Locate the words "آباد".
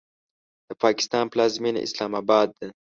2.21-2.47